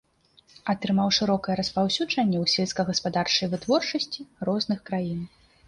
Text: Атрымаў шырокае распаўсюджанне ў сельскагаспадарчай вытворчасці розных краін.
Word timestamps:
Атрымаў 0.71 1.11
шырокае 1.17 1.57
распаўсюджанне 1.59 2.37
ў 2.43 2.53
сельскагаспадарчай 2.55 3.47
вытворчасці 3.55 4.29
розных 4.51 4.79
краін. 4.93 5.25